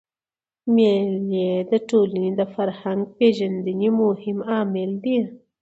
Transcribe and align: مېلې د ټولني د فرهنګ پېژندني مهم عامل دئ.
مېلې 0.75 1.49
د 1.71 1.71
ټولني 1.89 2.29
د 2.39 2.41
فرهنګ 2.53 3.01
پېژندني 3.15 3.89
مهم 3.99 4.37
عامل 4.51 4.91
دئ. 5.03 5.17